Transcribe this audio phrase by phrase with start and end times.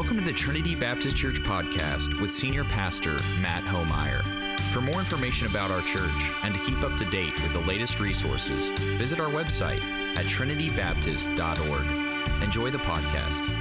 [0.00, 4.24] Welcome to the Trinity Baptist Church podcast with Senior Pastor Matt Homeyer.
[4.72, 8.00] For more information about our church and to keep up to date with the latest
[8.00, 9.84] resources, visit our website
[10.16, 12.42] at trinitybaptist.org.
[12.42, 13.59] Enjoy the podcast.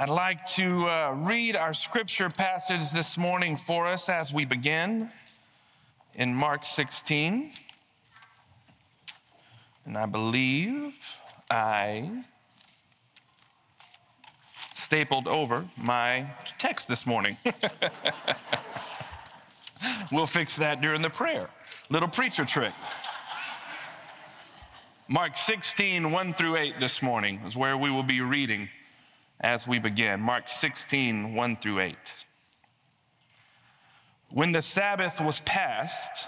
[0.00, 5.10] I'd like to uh, read our scripture passage this morning for us as we begin
[6.14, 7.50] in Mark 16.
[9.84, 10.94] And I believe
[11.50, 12.22] I
[14.72, 16.26] stapled over my
[16.58, 17.36] text this morning.
[20.12, 21.50] we'll fix that during the prayer.
[21.90, 22.72] Little preacher trick.
[25.08, 28.68] Mark 16, 1 through 8 this morning is where we will be reading
[29.40, 30.20] as we begin.
[30.20, 31.96] Mark 16, 1 through 8.
[34.30, 36.26] When the Sabbath was past,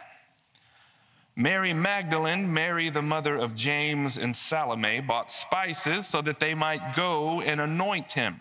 [1.36, 6.94] Mary Magdalene, Mary the mother of James and Salome, bought spices so that they might
[6.94, 8.36] go and anoint him.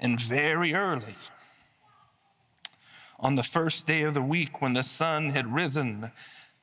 [0.00, 1.16] And very early,
[3.18, 6.12] on the first day of the week, when the sun had risen,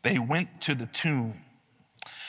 [0.04, 1.45] they went to the tomb.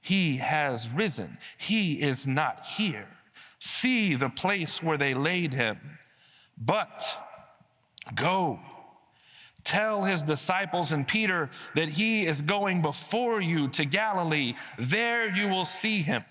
[0.00, 1.38] He has risen.
[1.58, 3.08] He is not here.
[3.58, 5.98] See the place where they laid him.
[6.56, 7.16] But
[8.14, 8.60] go,
[9.64, 14.54] tell his disciples and Peter that he is going before you to Galilee.
[14.78, 16.24] There you will see him,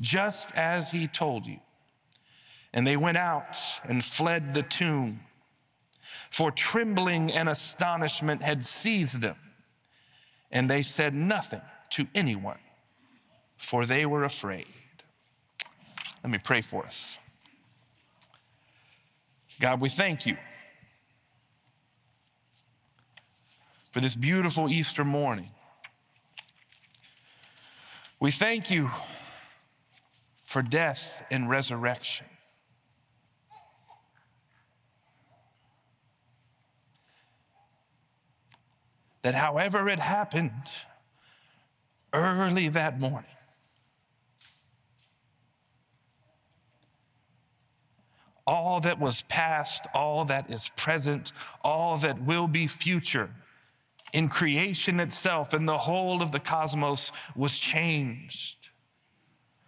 [0.00, 1.58] just as he told you.
[2.72, 5.20] And they went out and fled the tomb,
[6.30, 9.36] for trembling and astonishment had seized them.
[10.50, 12.58] And they said nothing to anyone,
[13.56, 14.66] for they were afraid.
[16.22, 17.16] Let me pray for us.
[19.60, 20.36] God, we thank you
[23.92, 25.50] for this beautiful Easter morning.
[28.20, 28.90] We thank you
[30.44, 32.26] for death and resurrection.
[39.26, 40.52] that however it happened,
[42.12, 43.35] early that morning,
[48.46, 53.30] all that was past, all that is present, all that will be future
[54.12, 58.56] in creation itself and the whole of the cosmos was changed,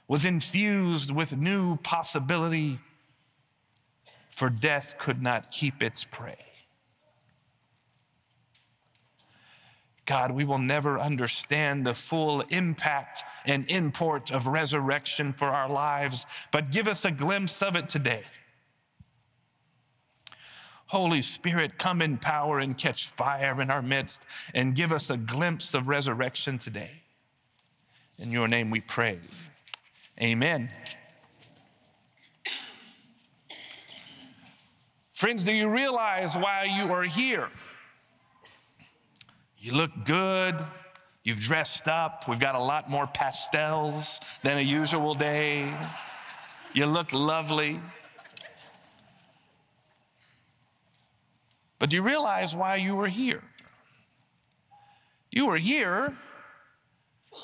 [0.07, 2.79] was infused with new possibility,
[4.31, 6.37] for death could not keep its prey.
[10.07, 16.25] God, we will never understand the full impact and import of resurrection for our lives,
[16.51, 18.23] but give us a glimpse of it today.
[20.89, 25.17] Holy Spirit, come in power and catch fire in our midst and give us a
[25.17, 27.03] glimpse of resurrection today.
[28.19, 29.19] In your name we pray.
[30.21, 30.71] Amen.
[35.13, 37.49] Friends, do you realize why you are here?
[39.59, 40.57] You look good.
[41.23, 42.29] You've dressed up.
[42.29, 45.71] We've got a lot more pastels than a usual day.
[46.73, 47.79] You look lovely.
[51.79, 53.43] But do you realize why you were here?
[55.31, 56.17] You were here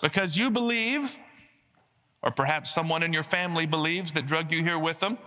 [0.02, 1.16] because you believe,
[2.22, 5.18] or perhaps someone in your family believes that drug you here with them.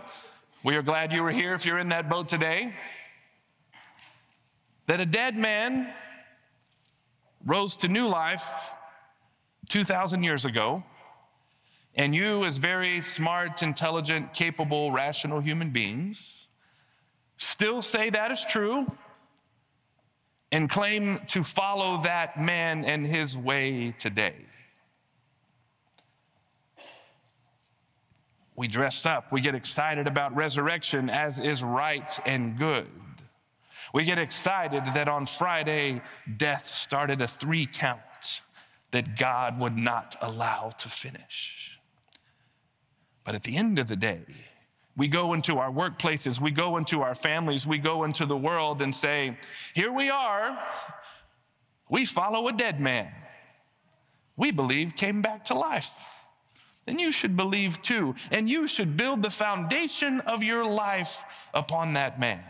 [0.62, 2.74] We are glad you were here if you're in that boat today.
[4.86, 5.92] That a dead man
[7.44, 8.50] rose to new life
[9.68, 10.82] 2,000 years ago,
[11.94, 16.48] and you, as very smart, intelligent, capable, rational human beings,
[17.36, 18.86] still say that is true
[20.50, 24.34] and claim to follow that man and his way today.
[28.56, 32.88] We dress up, we get excited about resurrection as is right and good.
[33.94, 36.02] We get excited that on Friday,
[36.36, 38.40] death started a three count
[38.90, 41.78] that God would not allow to finish.
[43.24, 44.24] But at the end of the day,
[44.98, 48.82] we go into our workplaces, we go into our families, we go into the world
[48.82, 49.38] and say,
[49.72, 50.58] Here we are.
[51.88, 53.10] We follow a dead man.
[54.36, 56.10] We believe came back to life.
[56.84, 58.16] Then you should believe too.
[58.30, 61.24] And you should build the foundation of your life
[61.54, 62.40] upon that man.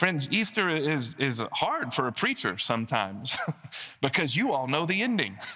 [0.00, 3.36] Friends, Easter is, is hard for a preacher sometimes
[4.00, 5.36] because you all know the ending.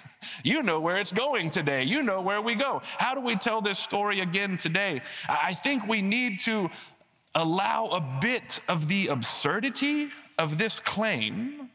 [0.43, 1.83] You know where it's going today.
[1.83, 2.81] You know where we go.
[2.97, 5.01] How do we tell this story again today?
[5.29, 6.71] I think we need to
[7.35, 10.09] allow a bit of the absurdity
[10.39, 11.69] of this claim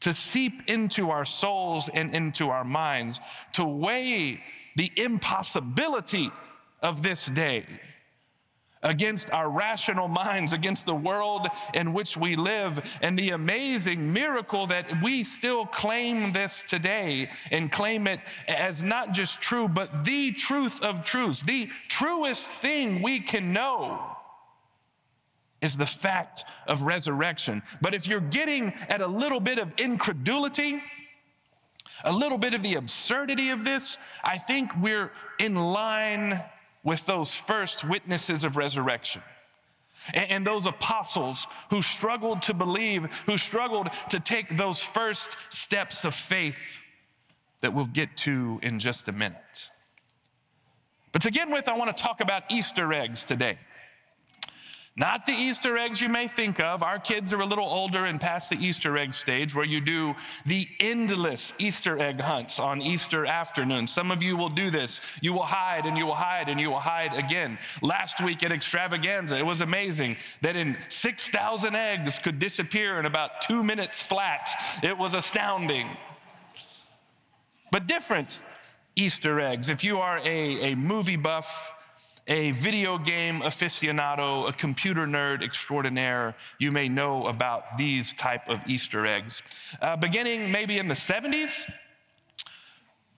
[0.00, 3.20] to seep into our souls and into our minds,
[3.54, 4.42] to weigh
[4.76, 6.30] the impossibility
[6.82, 7.64] of this day
[8.82, 14.66] against our rational minds, against the world in which we live, and the amazing miracle
[14.66, 20.32] that we still claim this today and claim it as not just true, but the
[20.32, 21.42] truth of truths.
[21.42, 24.16] The truest thing we can know
[25.60, 27.62] is the fact of resurrection.
[27.82, 30.82] But if you're getting at a little bit of incredulity,
[32.02, 36.40] a little bit of the absurdity of this, I think we're in line
[36.82, 39.22] with those first witnesses of resurrection.
[40.14, 46.14] And, those apostles who struggled to believe, who struggled to take those first steps of
[46.14, 46.78] faith
[47.60, 49.68] that we'll get to in just a minute.
[51.12, 53.58] But to begin with, I want to talk about Easter eggs today.
[55.00, 56.82] Not the Easter eggs you may think of.
[56.82, 60.14] Our kids are a little older and past the Easter egg stage where you do
[60.44, 63.86] the endless Easter egg hunts on Easter afternoon.
[63.86, 65.00] Some of you will do this.
[65.22, 67.58] You will hide and you will hide and you will hide again.
[67.80, 73.40] Last week at Extravaganza, it was amazing that in 6,000 eggs could disappear in about
[73.40, 74.50] two minutes flat.
[74.82, 75.88] It was astounding.
[77.72, 78.38] But different
[78.96, 79.70] Easter eggs.
[79.70, 81.72] If you are a, a movie buff,
[82.30, 88.60] a video game aficionado, a computer nerd extraordinaire, you may know about these type of
[88.68, 89.42] Easter eggs.
[89.82, 91.68] Uh, beginning maybe in the 70s,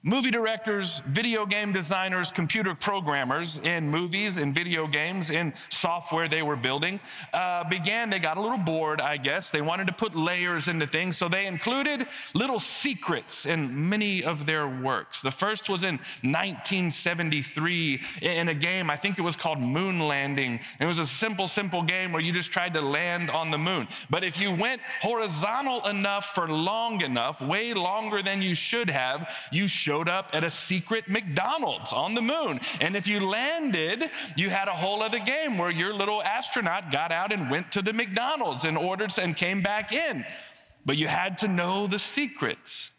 [0.04, 6.42] Movie directors, video game designers, computer programmers in movies in video games, in software they
[6.42, 6.98] were building,
[7.32, 9.52] uh, began, they got a little bored, I guess.
[9.52, 14.44] They wanted to put layers into things, so they included little secrets in many of
[14.44, 15.22] their works.
[15.22, 20.58] The first was in 1973 in a game, I think it was called Moon Landing.
[20.80, 23.86] It was a simple, simple game where you just tried to land on the moon.
[24.10, 29.32] But if you went horizontal enough for long enough, way longer than you should have,
[29.52, 32.58] you should showed up at a secret McDonald's on the moon.
[32.80, 37.12] And if you landed, you had a whole other game where your little astronaut got
[37.12, 40.24] out and went to the McDonald's and ordered and came back in.
[40.86, 42.90] But you had to know the secrets.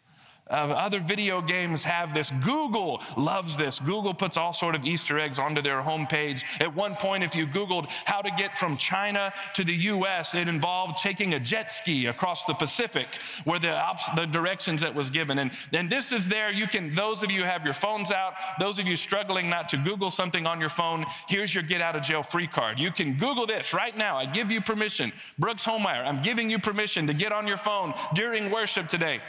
[0.50, 2.30] Uh, other video games have this.
[2.44, 3.78] Google loves this.
[3.78, 6.44] Google puts all sort of Easter eggs onto their homepage.
[6.60, 10.46] At one point, if you Googled how to get from China to the U.S., it
[10.46, 13.06] involved taking a jet ski across the Pacific,
[13.44, 13.80] where the,
[14.16, 15.38] the directions that was given.
[15.38, 16.52] And, and this is there.
[16.52, 16.94] You can.
[16.94, 18.34] Those of you have your phones out.
[18.60, 21.96] Those of you struggling not to Google something on your phone, here's your get out
[21.96, 22.78] of jail free card.
[22.78, 24.18] You can Google this right now.
[24.18, 25.10] I give you permission.
[25.38, 29.20] Brooks Homeyer, I'm giving you permission to get on your phone during worship today.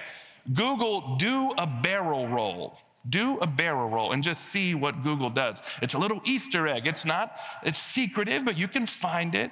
[0.54, 2.78] Google do a barrel roll.
[3.08, 5.62] Do a barrel roll and just see what Google does.
[5.82, 6.88] It's a little Easter egg.
[6.88, 9.52] It's not, it's secretive, but you can find it.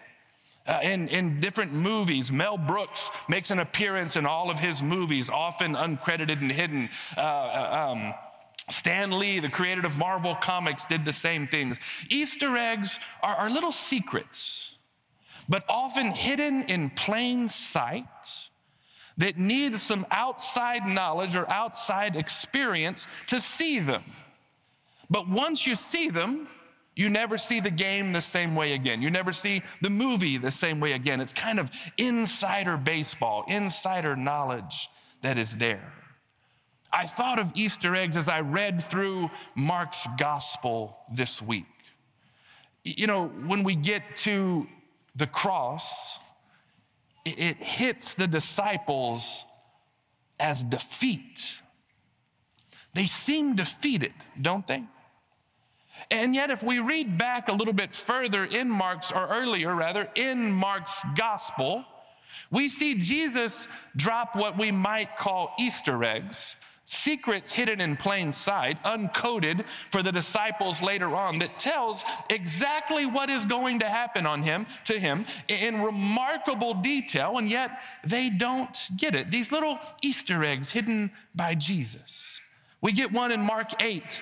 [0.65, 5.29] Uh, in, in different movies, Mel Brooks makes an appearance in all of his movies,
[5.29, 6.89] often uncredited and hidden.
[7.17, 8.13] Uh, uh um,
[8.69, 11.81] Stan Lee, the creator of Marvel Comics, did the same things.
[12.09, 14.77] Easter eggs are, are little secrets,
[15.49, 18.05] but often hidden in plain sight
[19.17, 24.03] that need some outside knowledge or outside experience to see them.
[25.09, 26.47] But once you see them,
[26.95, 29.01] you never see the game the same way again.
[29.01, 31.21] You never see the movie the same way again.
[31.21, 34.89] It's kind of insider baseball, insider knowledge
[35.21, 35.93] that is there.
[36.91, 41.65] I thought of Easter eggs as I read through Mark's gospel this week.
[42.83, 44.67] You know, when we get to
[45.15, 46.17] the cross,
[47.25, 49.45] it hits the disciples
[50.39, 51.53] as defeat.
[52.93, 54.83] They seem defeated, don't they?
[56.11, 60.09] And yet, if we read back a little bit further in Mark's, or earlier rather,
[60.15, 61.85] in Mark's gospel,
[62.51, 68.81] we see Jesus drop what we might call Easter eggs secrets hidden in plain sight,
[68.83, 74.43] uncoded for the disciples later on, that tells exactly what is going to happen on
[74.43, 79.31] him to him in remarkable detail, and yet they don't get it.
[79.31, 82.39] These little Easter eggs hidden by Jesus.
[82.81, 84.21] We get one in Mark 8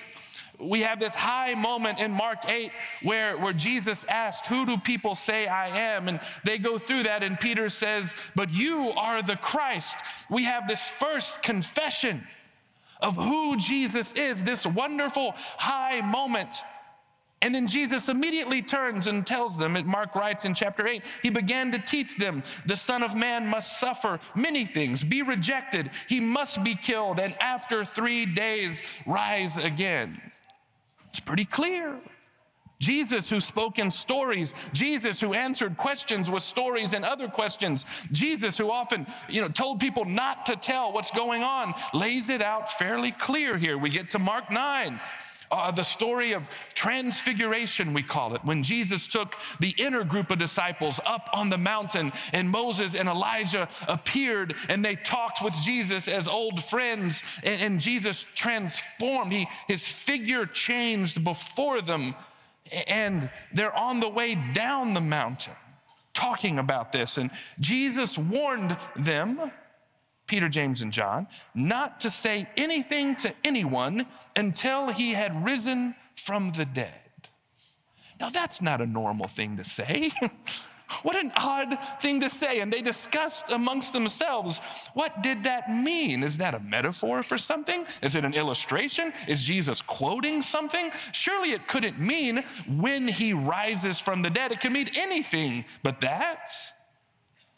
[0.62, 2.70] we have this high moment in Mark 8
[3.02, 6.08] where, where Jesus asks, Who do people say I am?
[6.08, 9.98] And they go through that, and Peter says, But you are the Christ.
[10.30, 12.24] We have this first confession
[13.02, 16.62] of who Jesus is, this wonderful high moment.
[17.42, 21.72] And then Jesus immediately turns and tells them, Mark writes in chapter 8, he began
[21.72, 26.62] to teach them the Son of Man must suffer many things, be rejected, he must
[26.62, 30.20] be killed, and after three days rise again.
[31.08, 31.98] It's pretty clear.
[32.82, 38.58] Jesus, who spoke in stories, Jesus, who answered questions with stories and other questions, Jesus,
[38.58, 42.72] who often, you know, told people not to tell what's going on, lays it out
[42.72, 43.78] fairly clear here.
[43.78, 45.00] We get to Mark 9.
[45.52, 50.38] Uh, the story of transfiguration, we call it, when Jesus took the inner group of
[50.38, 56.08] disciples up on the mountain and Moses and Elijah appeared and they talked with Jesus
[56.08, 59.30] as old friends and, and Jesus transformed.
[59.30, 62.14] He, his figure changed before them
[62.86, 65.54] and they're on the way down the mountain
[66.14, 67.18] talking about this.
[67.18, 69.50] And Jesus warned them,
[70.26, 76.52] Peter, James, and John, not to say anything to anyone until he had risen from
[76.52, 76.90] the dead.
[78.20, 80.10] Now, that's not a normal thing to say.
[81.02, 82.60] What an odd thing to say.
[82.60, 84.60] And they discussed amongst themselves,
[84.94, 86.22] what did that mean?
[86.22, 87.84] Is that a metaphor for something?
[88.02, 89.12] Is it an illustration?
[89.28, 90.90] Is Jesus quoting something?
[91.12, 94.52] Surely it couldn't mean when he rises from the dead.
[94.52, 96.50] It could mean anything but that.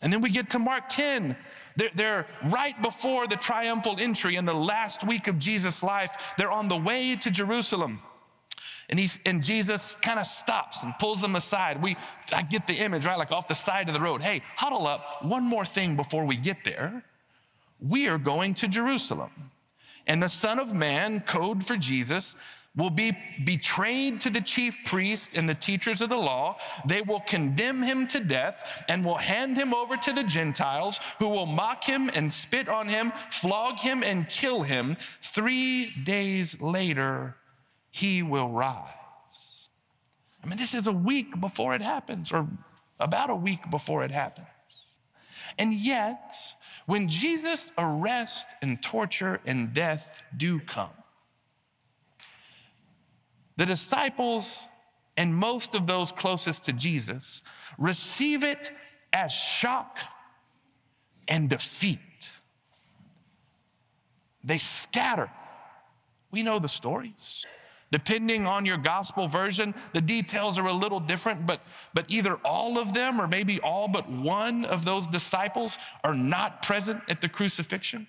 [0.02, 1.36] And then we get to Mark 10.
[1.76, 6.34] They're, they're, right before the triumphal entry in the last week of Jesus' life.
[6.36, 8.00] They're on the way to Jerusalem.
[8.90, 11.82] And, he's, and Jesus kind of stops and pulls them aside.
[11.82, 11.96] We,
[12.32, 13.18] I get the image, right?
[13.18, 14.20] Like off the side of the road.
[14.20, 15.24] Hey, huddle up.
[15.24, 17.02] One more thing before we get there.
[17.80, 19.30] We are going to Jerusalem.
[20.06, 22.36] And the Son of Man, code for Jesus,
[22.76, 26.56] will be betrayed to the chief priests and the teachers of the law.
[26.84, 31.28] They will condemn him to death and will hand him over to the Gentiles, who
[31.28, 34.96] will mock him and spit on him, flog him and kill him.
[35.22, 37.36] Three days later,
[37.94, 39.68] he will rise.
[40.42, 42.48] I mean, this is a week before it happens, or
[42.98, 44.48] about a week before it happens.
[45.60, 46.34] And yet,
[46.86, 50.90] when Jesus' arrest and torture and death do come,
[53.56, 54.66] the disciples
[55.16, 57.42] and most of those closest to Jesus
[57.78, 58.72] receive it
[59.12, 60.00] as shock
[61.28, 62.00] and defeat.
[64.42, 65.30] They scatter.
[66.32, 67.46] We know the stories.
[67.94, 71.60] Depending on your gospel version, the details are a little different, but,
[71.94, 76.60] but either all of them or maybe all but one of those disciples are not
[76.60, 78.08] present at the crucifixion.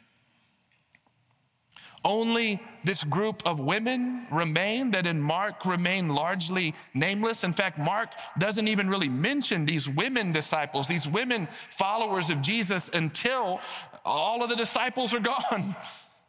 [2.04, 7.44] Only this group of women remain that in Mark remain largely nameless.
[7.44, 12.90] In fact, Mark doesn't even really mention these women disciples, these women followers of Jesus
[12.92, 13.60] until
[14.04, 15.76] all of the disciples are gone.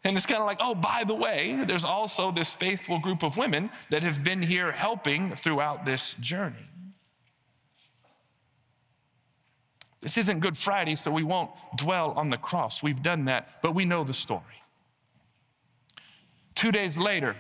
[0.07, 3.37] And it's kind of like, oh, by the way, there's also this faithful group of
[3.37, 6.71] women that have been here helping throughout this journey.
[10.01, 12.85] This isn't Good Friday, so we won't dwell on the cross.
[12.85, 14.45] We've done that, but we know the story.
[16.55, 17.35] Two days later,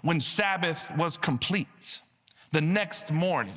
[0.00, 2.00] when Sabbath was complete,
[2.52, 3.52] the next morning,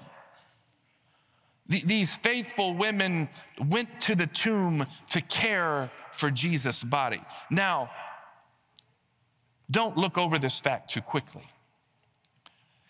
[1.69, 3.29] these faithful women
[3.69, 7.21] went to the tomb to care for Jesus' body.
[7.49, 7.89] Now,
[9.71, 11.47] don't look over this fact too quickly.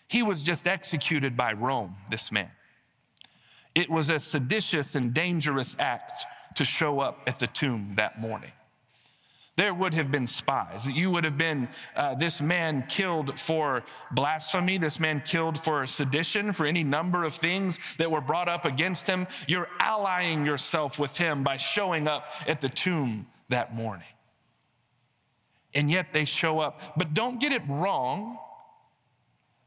[0.08, 2.50] He was just executed by Rome, this man.
[3.74, 6.24] It was a seditious and dangerous act
[6.56, 8.50] to show up at the tomb that morning.
[9.56, 10.90] There would have been spies.
[10.90, 16.52] You would have been uh, this man killed for blasphemy, this man killed for sedition,
[16.52, 19.26] for any number of things that were brought up against him.
[19.46, 24.06] You're allying yourself with him by showing up at the tomb that morning
[25.74, 26.80] and yet they show up.
[26.96, 28.38] But don't get it wrong,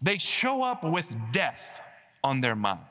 [0.01, 1.79] they show up with death
[2.23, 2.89] on their minds.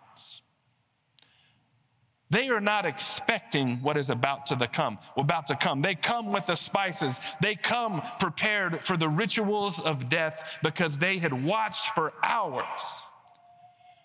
[2.30, 5.82] They are not expecting what is about to the come, about to come.
[5.82, 7.20] They come with the spices.
[7.42, 13.02] They come prepared for the rituals of death because they had watched for hours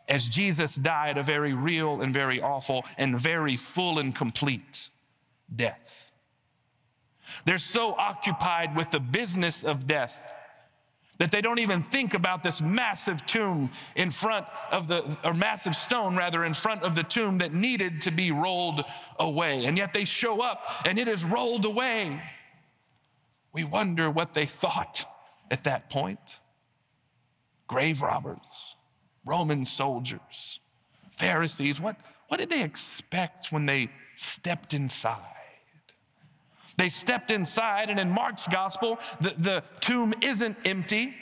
[0.10, 4.90] as Jesus died a very real and very awful and very full and complete
[5.54, 5.87] death.
[7.48, 10.22] They're so occupied with the business of death
[11.18, 15.74] that they don't even think about this massive tomb in front of the, or massive
[15.74, 18.84] stone rather, in front of the tomb that needed to be rolled
[19.18, 19.64] away.
[19.64, 22.22] And yet they show up and it is rolled away.
[23.54, 25.06] We wonder what they thought
[25.50, 26.42] at that point.
[27.70, 28.76] grave robbers,
[29.26, 30.60] Roman soldiers,
[31.16, 31.80] Pharisees.
[31.80, 31.96] What,
[32.28, 35.37] what did they expect when they stepped inside?
[36.78, 41.16] They stepped inside, and in Mark's gospel, the, the tomb isn't empty.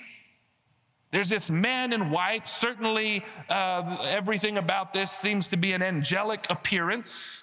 [1.12, 2.45] There's this man in white.
[2.45, 7.41] Certainly, uh, everything about this seems to be an angelic appearance.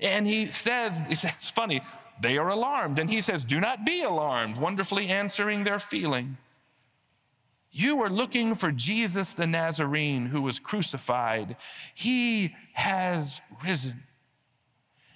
[0.00, 1.80] And he says, he says, it's funny,
[2.20, 2.98] they are alarmed.
[2.98, 6.38] And he says, Do not be alarmed, wonderfully answering their feeling.
[7.70, 11.56] You are looking for Jesus the Nazarene who was crucified.
[11.94, 14.02] He has risen.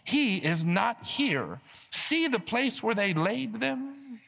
[0.06, 1.60] He is not here.
[1.90, 4.20] See the place where they laid them?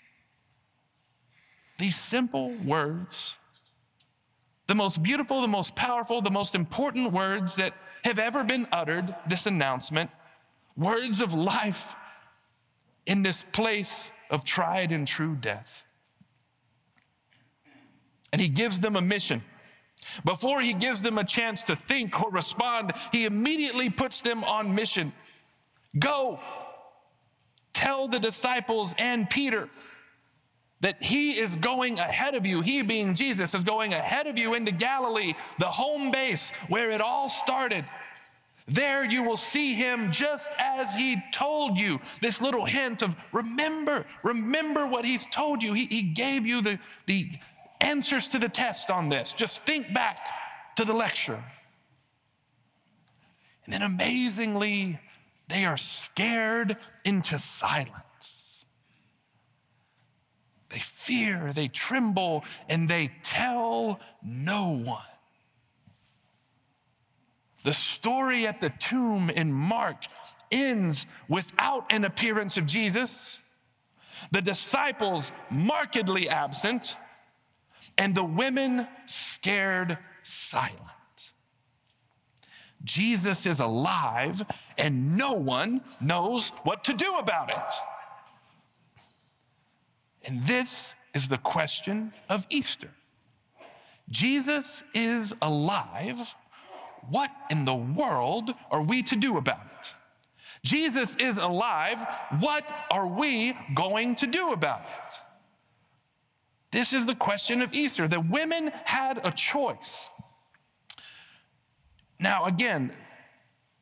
[1.78, 3.36] These simple words,
[4.66, 9.14] the most beautiful, the most powerful, the most important words that have ever been uttered,
[9.28, 10.10] this announcement,
[10.76, 11.94] words of life
[13.06, 15.84] in this place of tried and true death.
[18.32, 19.44] And he gives them a mission.
[20.24, 24.74] Before he gives them a chance to think or respond, he immediately puts them on
[24.74, 25.12] mission.
[25.96, 26.40] Go,
[27.72, 29.68] tell the disciples and Peter
[30.80, 32.60] that he is going ahead of you.
[32.60, 37.00] He, being Jesus, is going ahead of you into Galilee, the home base where it
[37.00, 37.84] all started.
[38.68, 41.98] There you will see him just as he told you.
[42.20, 45.72] This little hint of remember, remember what he's told you.
[45.72, 47.30] He, he gave you the, the
[47.80, 49.32] answers to the test on this.
[49.32, 50.20] Just think back
[50.76, 51.42] to the lecture.
[53.64, 55.00] And then amazingly,
[55.48, 58.64] they are scared into silence.
[60.68, 65.02] They fear, they tremble, and they tell no one.
[67.64, 70.04] The story at the tomb in Mark
[70.50, 73.38] ends without an appearance of Jesus,
[74.30, 76.96] the disciples markedly absent,
[77.96, 80.97] and the women scared silent.
[82.88, 84.42] Jesus is alive,
[84.78, 87.72] and no one knows what to do about it.
[90.26, 92.90] And this is the question of Easter.
[94.10, 96.34] Jesus is alive
[97.10, 99.94] what in the world are we to do about it?
[100.62, 102.04] Jesus is alive.
[102.40, 105.14] What are we going to do about it?
[106.70, 108.08] This is the question of Easter.
[108.08, 110.08] The women had a choice.
[112.20, 112.92] Now, again,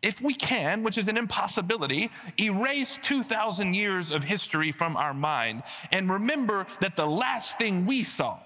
[0.02, 5.62] if we can, which is an impossibility, erase 2,000 years of history from our mind
[5.90, 8.38] and remember that the last thing we saw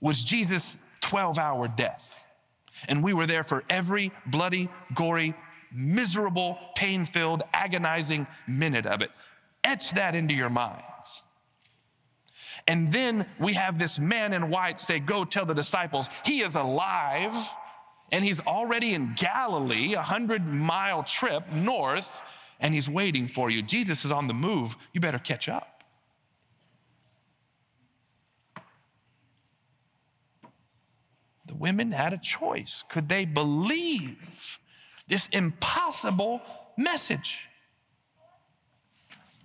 [0.00, 2.26] was Jesus' 12 hour death.
[2.88, 5.34] And we were there for every bloody, gory,
[5.72, 9.10] miserable, pain filled, agonizing minute of it.
[9.62, 11.22] Etch that into your minds.
[12.66, 16.56] And then we have this man in white say, Go tell the disciples, he is
[16.56, 17.34] alive
[18.12, 22.22] and he's already in Galilee, a hundred mile trip north,
[22.60, 23.62] and he's waiting for you.
[23.62, 24.76] Jesus is on the move.
[24.92, 25.82] You better catch up.
[31.46, 32.84] The women had a choice.
[32.88, 34.58] Could they believe
[35.08, 36.40] this impossible
[36.76, 37.48] message?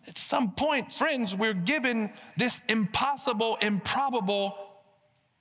[0.07, 4.57] At some point, friends, we're given this impossible, improbable,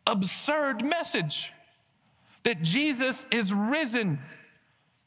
[0.07, 1.52] absurd message
[2.48, 4.18] that Jesus is risen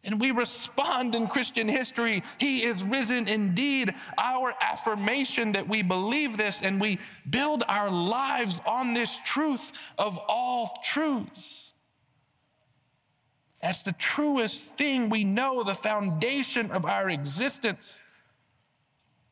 [0.04, 3.96] and we respond in Christian history, He is risen indeed.
[4.16, 10.20] Our affirmation that we believe this and we build our lives on this truth of
[10.28, 11.72] all truths.
[13.60, 18.00] That's the truest thing we know, the foundation of our existence.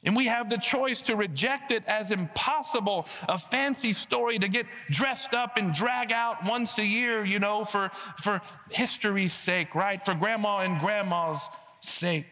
[0.06, 4.66] And we have the choice to reject it as impossible, a fancy story to get
[4.90, 10.04] dressed up and drag out once a year, you know, for, for history's sake, right?
[10.06, 11.50] For grandma and grandma's
[11.82, 12.28] sake.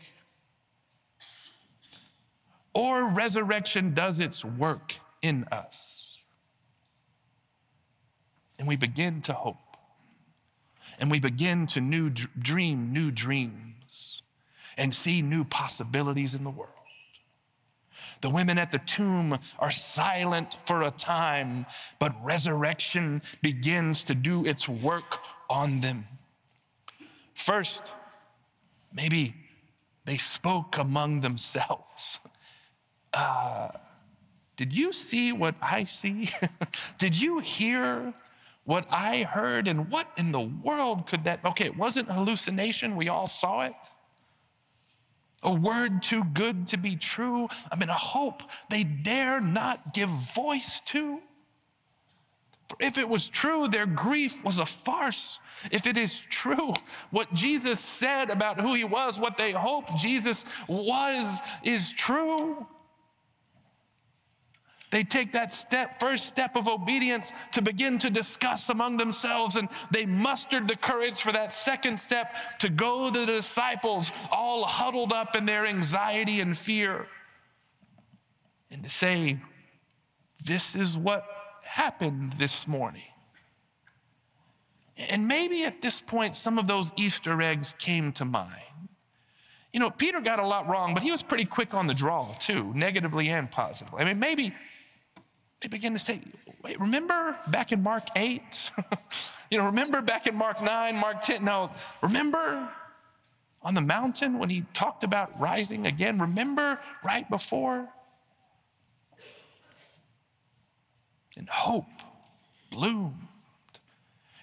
[2.73, 6.19] Or resurrection does its work in us.
[8.57, 9.57] And we begin to hope.
[10.99, 14.23] And we begin to new, dream new dreams
[14.77, 16.76] and see new possibilities in the world.
[18.21, 21.65] The women at the tomb are silent for a time,
[21.99, 26.07] but resurrection begins to do its work on them.
[27.33, 27.93] First,
[28.93, 29.35] maybe
[30.05, 32.19] they spoke among themselves.
[33.13, 33.69] Uh,
[34.55, 36.29] did you see what I see?
[36.97, 38.13] did you hear
[38.63, 39.67] what I heard?
[39.67, 41.45] And what in the world could that?
[41.45, 42.95] Okay, it wasn't hallucination.
[42.95, 43.75] We all saw it
[45.43, 47.47] a word too good to be true.
[47.71, 51.19] I mean, a hope they dare not give voice to.
[52.69, 55.39] For if it was true, their grief was a farce.
[55.71, 56.73] If it is true,
[57.09, 62.67] what Jesus said about who he was, what they hoped Jesus was, is true.
[64.89, 69.67] They take that step, first step of obedience to begin to discuss among themselves, and
[69.91, 75.11] they mustered the courage for that second step to go to the disciples, all huddled
[75.11, 77.07] up in their anxiety and fear,
[78.71, 79.37] and to say,
[80.45, 81.25] This is what
[81.63, 83.03] happened this morning.
[84.97, 88.63] And maybe at this point, some of those Easter eggs came to mind.
[89.73, 92.33] You know, Peter got a lot wrong, but he was pretty quick on the draw,
[92.39, 94.01] too, negatively and positively.
[94.01, 94.53] I mean, maybe
[95.61, 96.21] they begin to say,
[96.63, 98.71] wait, remember back in Mark 8?
[99.51, 101.43] you know, remember back in Mark 9, Mark 10?
[101.43, 102.69] No, remember
[103.61, 106.19] on the mountain when he talked about rising again?
[106.19, 107.87] Remember right before?
[111.35, 111.85] And hope
[112.71, 113.27] bloomed.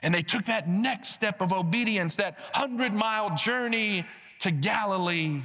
[0.03, 4.05] And they took that next step of obedience, that hundred mile journey
[4.40, 5.40] to Galilee.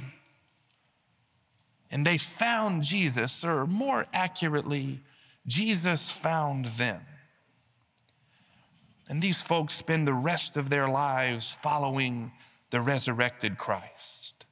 [1.90, 5.00] And they found Jesus, or more accurately,
[5.46, 7.00] Jesus found them.
[9.08, 12.32] And these folks spend the rest of their lives following
[12.70, 14.46] the resurrected Christ.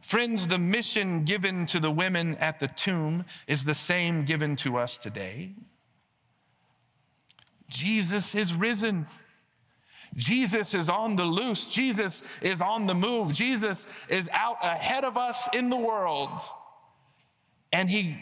[0.00, 4.76] Friends, the mission given to the women at the tomb is the same given to
[4.76, 5.54] us today.
[7.68, 9.06] Jesus is risen.
[10.16, 11.68] Jesus is on the loose.
[11.68, 13.32] Jesus is on the move.
[13.32, 16.30] Jesus is out ahead of us in the world.
[17.72, 18.18] And he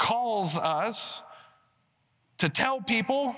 [0.00, 1.22] calls us
[2.38, 3.36] to tell people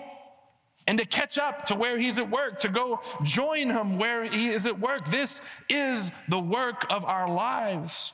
[0.86, 4.46] and to catch up to where he's at work, to go join him where he
[4.46, 5.04] is at work.
[5.06, 8.12] This is the work of our lives.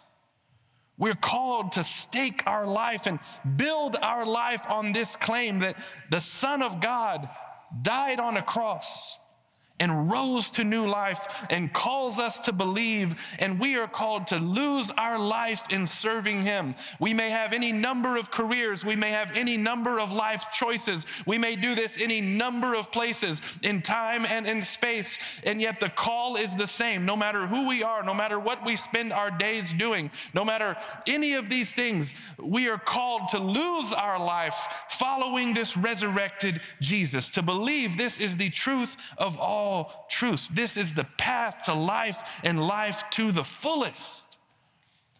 [0.96, 3.20] We're called to stake our life and
[3.56, 5.76] build our life on this claim that
[6.10, 7.28] the Son of God
[7.82, 9.16] died on a cross
[9.80, 14.38] and rose to new life and calls us to believe, and we are called to
[14.38, 16.74] lose our life in serving Him.
[16.98, 21.06] We may have any number of careers, we may have any number of life choices,
[21.26, 25.80] we may do this any number of places in time and in space, and yet
[25.80, 27.04] the call is the same.
[27.04, 30.76] No matter who we are, no matter what we spend our days doing, no matter
[31.06, 37.30] any of these things, we are called to lose our life following this resurrected Jesus,
[37.30, 40.48] to believe this is the truth of all all truths.
[40.48, 44.38] This is the path to life and life to the fullest.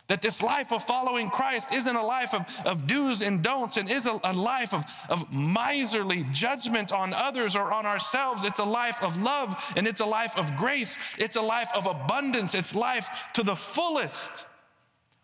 [0.09, 3.91] That this life of following Christ isn't a life of, of do's and don'ts and
[3.91, 8.45] is a, a life of, of miserly judgment on others or on ourselves.
[8.45, 10.97] It's a life of love and it's a life of grace.
[11.19, 12.55] It's a life of abundance.
[12.55, 14.47] It's life to the fullest.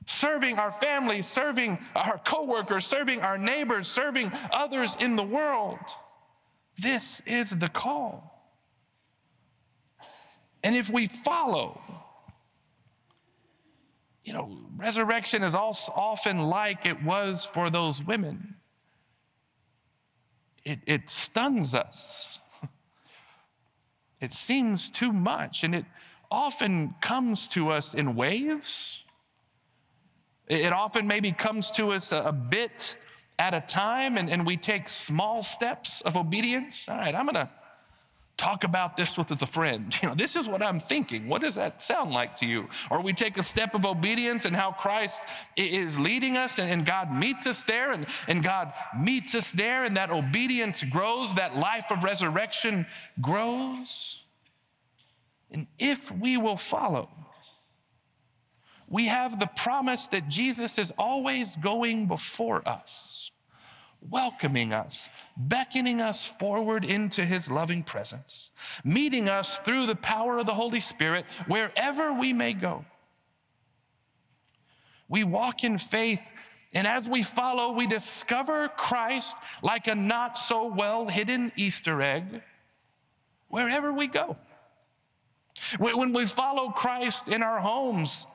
[0.05, 5.79] Serving our families, serving our coworkers, serving our neighbors, serving others in the world.
[6.77, 8.34] This is the call.
[10.65, 11.79] And if we follow,
[14.25, 18.57] you know, resurrection is also often like it was for those women.
[20.65, 22.27] It, it stuns us.
[24.21, 25.85] It seems too much, and it
[26.31, 29.01] often comes to us in waves.
[30.49, 32.97] It often maybe comes to us a, a bit
[33.39, 36.89] at a time, and, and we take small steps of obedience.
[36.89, 37.51] All right, I'm gonna
[38.37, 39.95] talk about this with a friend.
[40.03, 41.29] You know, this is what I'm thinking.
[41.29, 42.67] What does that sound like to you?
[42.91, 45.23] Or we take a step of obedience and how Christ
[45.57, 49.97] is leading us and, God meets us there and, and God meets us there and
[49.97, 52.87] that obedience grows, that life of resurrection
[53.21, 54.25] grows.
[55.51, 57.09] And if we will follow,
[58.89, 63.31] we have the promise that Jesus is always going before us,
[64.01, 68.51] welcoming us, beckoning us forward into his loving presence,
[68.85, 72.85] meeting us through the power of the Holy Spirit wherever we may go.
[75.09, 76.23] We walk in faith,
[76.73, 82.43] and as we follow, we discover Christ like a not so well hidden Easter egg
[83.49, 84.37] wherever we go.
[85.79, 88.27] When we follow Christ in our homes,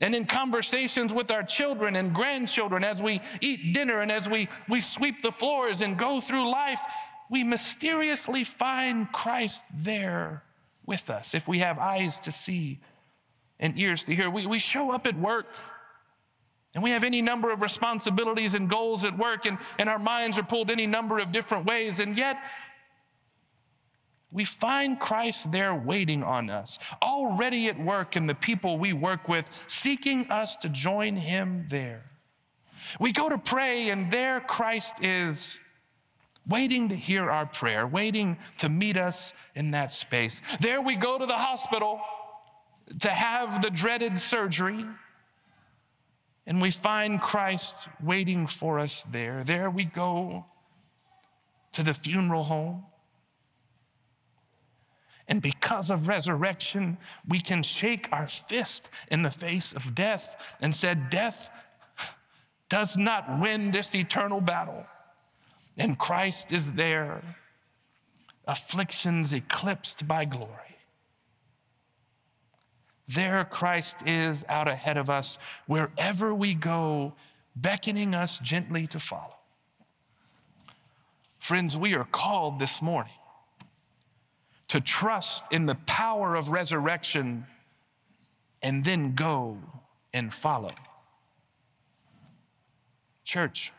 [0.00, 4.48] and in conversations with our children and grandchildren, as we eat dinner and as we,
[4.68, 6.80] we sweep the floors and go through life,
[7.30, 10.42] we mysteriously find Christ there
[10.84, 11.34] with us.
[11.34, 12.78] If we have eyes to see
[13.58, 15.46] and ears to hear, we, we show up at work
[16.74, 20.38] and we have any number of responsibilities and goals at work, and, and our minds
[20.38, 22.36] are pulled any number of different ways, and yet
[24.36, 29.30] we find Christ there waiting on us, already at work in the people we work
[29.30, 32.04] with, seeking us to join him there.
[33.00, 35.58] We go to pray, and there Christ is
[36.46, 40.42] waiting to hear our prayer, waiting to meet us in that space.
[40.60, 41.98] There we go to the hospital
[43.00, 44.84] to have the dreaded surgery,
[46.46, 49.42] and we find Christ waiting for us there.
[49.44, 50.44] There we go
[51.72, 52.84] to the funeral home.
[55.28, 60.74] And because of resurrection, we can shake our fist in the face of death and
[60.74, 61.50] said, Death
[62.68, 64.86] does not win this eternal battle.
[65.76, 67.22] And Christ is there,
[68.46, 70.52] afflictions eclipsed by glory.
[73.08, 77.14] There, Christ is out ahead of us wherever we go,
[77.54, 79.36] beckoning us gently to follow.
[81.38, 83.12] Friends, we are called this morning
[84.68, 87.46] to trust in the power of resurrection
[88.62, 89.58] and then go
[90.12, 90.72] and follow.
[93.24, 93.72] Church,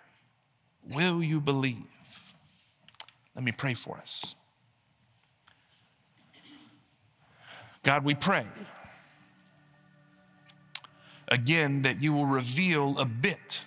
[0.94, 1.86] will you believe?
[3.36, 4.36] Let me pray for us.
[7.84, 8.46] God, we pray
[11.30, 13.64] again that you will reveal a bit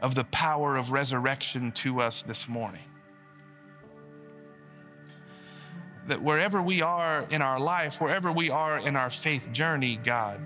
[0.00, 2.80] of the power of resurrection to us this morning.
[6.08, 10.40] That wherever we are in our life, wherever we are in our faith journey, God,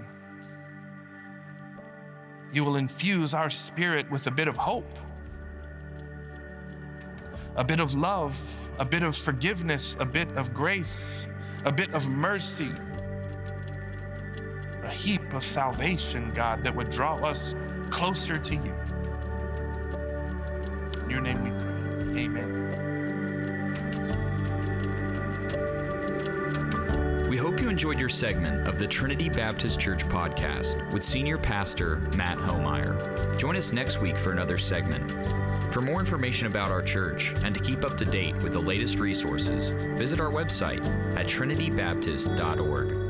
[2.53, 4.99] you will infuse our spirit with a bit of hope,
[7.57, 8.41] a bit of love,
[8.79, 11.27] a bit of forgiveness, a bit of grace,
[11.65, 12.73] a bit of mercy,
[14.83, 17.55] a heap of salvation, God, that would draw us
[17.91, 18.75] closer to you.
[21.05, 22.25] In your name we pray.
[22.25, 22.92] Amen.
[27.43, 32.39] Hope you enjoyed your segment of the Trinity Baptist Church podcast with Senior Pastor Matt
[32.39, 33.37] Homeyer.
[33.37, 35.11] Join us next week for another segment.
[35.73, 39.01] For more information about our church and to keep up to date with the latest
[39.01, 43.02] resources, visit our website at trinitybaptist.org.